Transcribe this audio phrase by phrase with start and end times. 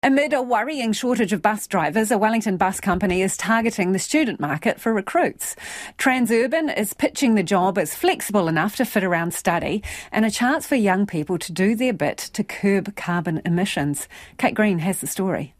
[0.00, 4.38] Amid a worrying shortage of bus drivers, a Wellington bus company is targeting the student
[4.38, 5.56] market for recruits.
[5.98, 9.82] Tranzurban is pitching the job as flexible enough to fit around study
[10.12, 14.06] and a chance for young people to do their bit to curb carbon emissions.
[14.36, 15.56] Kate Green has the story.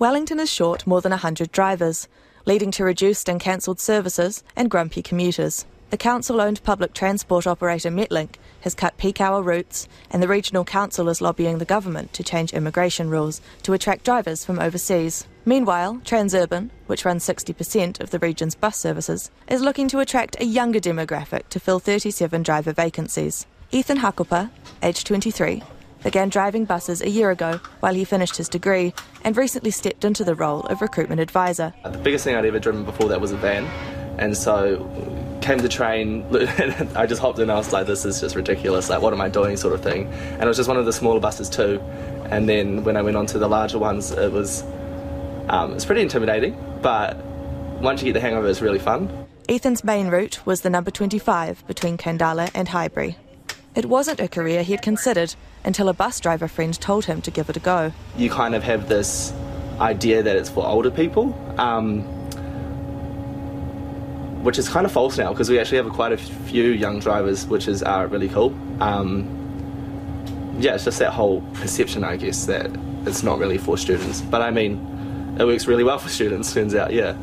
[0.00, 2.08] Wellington is short more than 100 drivers,
[2.46, 5.64] leading to reduced and cancelled services and grumpy commuters.
[5.94, 10.64] The council owned public transport operator Metlink has cut peak hour routes, and the regional
[10.64, 15.28] council is lobbying the government to change immigration rules to attract drivers from overseas.
[15.44, 20.44] Meanwhile, Tranzurban, which runs 60% of the region's bus services, is looking to attract a
[20.44, 23.46] younger demographic to fill 37 driver vacancies.
[23.70, 24.50] Ethan Hakopa,
[24.82, 25.62] aged 23,
[26.02, 30.24] began driving buses a year ago while he finished his degree and recently stepped into
[30.24, 31.72] the role of recruitment advisor.
[31.84, 33.64] The biggest thing I'd ever driven before that was a van,
[34.18, 35.13] and so
[35.44, 36.26] came to train,
[36.96, 37.50] I just hopped in.
[37.50, 38.90] I was like, this is just ridiculous.
[38.90, 40.06] Like, what am I doing, sort of thing.
[40.06, 41.80] And it was just one of the smaller buses too.
[42.30, 44.62] And then when I went on to the larger ones, it was
[45.48, 46.56] um, it's pretty intimidating.
[46.82, 47.22] But
[47.80, 49.26] once you get the hang of it, it's really fun.
[49.48, 53.16] Ethan's main route was the number 25 between Khandallah and Highbury.
[53.74, 57.50] It wasn't a career he'd considered until a bus driver friend told him to give
[57.50, 57.92] it a go.
[58.16, 59.32] You kind of have this
[59.80, 61.36] idea that it's for older people.
[61.58, 62.23] Um,
[64.44, 67.46] which is kind of false now because we actually have quite a few young drivers,
[67.46, 68.54] which is uh, really cool.
[68.80, 69.26] Um,
[70.58, 72.70] yeah, it's just that whole perception, I guess, that
[73.06, 74.20] it's not really for students.
[74.20, 77.16] But I mean, it works really well for students, turns out, yeah.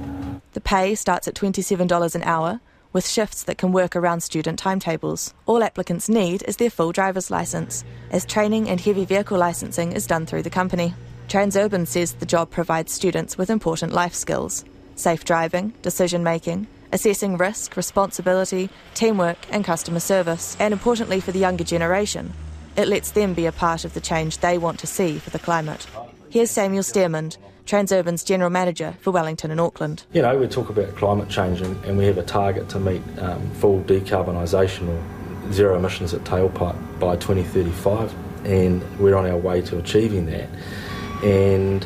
[0.54, 2.60] The pay starts at $27 an hour,
[2.92, 5.34] with shifts that can work around student timetables.
[5.46, 10.08] All applicants need is their full driver's licence, as training and heavy vehicle licensing is
[10.08, 10.94] done through the company.
[11.30, 17.38] Tranzurban says the job provides students with important life skills safe driving, decision making, assessing
[17.38, 20.58] risk, responsibility, teamwork, and customer service.
[20.60, 22.34] And importantly for the younger generation,
[22.76, 25.40] it lets them be a part of the change they want to see for the
[25.40, 25.88] climate.
[26.30, 30.04] Here's Samuel Stearmond, Tranzurban's General Manager for Wellington and Auckland.
[30.14, 33.02] You know, we talk about climate change and, and we have a target to meet
[33.20, 38.14] um, full decarbonisation or zero emissions at tailpipe by 2035,
[38.46, 40.50] and we're on our way to achieving that.
[41.24, 41.86] And,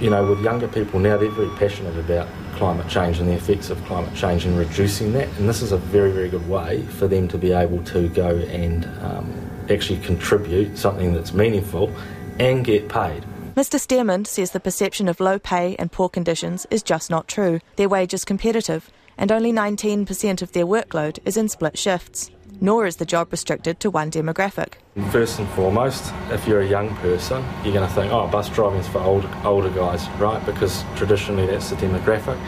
[0.00, 2.28] you know, with younger people now, they're very passionate about
[2.60, 5.26] climate change and the effects of climate change and reducing that.
[5.38, 8.36] And this is a very, very good way for them to be able to go
[8.36, 11.90] and um, actually contribute something that's meaningful
[12.38, 13.24] and get paid.
[13.56, 13.80] Mr.
[13.80, 17.60] Stearmond says the perception of low pay and poor conditions is just not true.
[17.76, 22.86] Their wage is competitive, and only 19% of their workload is in split shifts nor
[22.86, 24.74] is the job restricted to one demographic.
[25.10, 28.80] First and foremost, if you're a young person, you're going to think, oh, bus driving
[28.80, 30.44] is for old, older guys, right?
[30.44, 32.38] Because traditionally that's the demographic.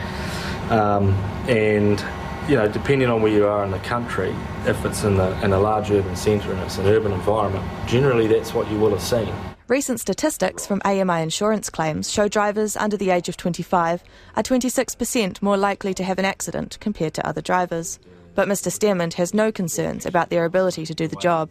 [0.70, 1.14] Um,
[1.48, 2.04] and
[2.48, 4.34] you know, depending on where you are in the country,
[4.66, 8.26] if it's in, the, in a large urban centre and it's an urban environment, generally
[8.26, 9.32] that's what you will have seen.
[9.72, 14.04] Recent statistics from AMI insurance claims show drivers under the age of 25
[14.36, 17.98] are 26% more likely to have an accident compared to other drivers.
[18.34, 18.70] But Mr.
[18.70, 21.48] Stearmond has no concerns about their ability to do the job.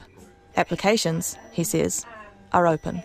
[0.55, 2.05] Applications, he says,
[2.53, 3.01] are open.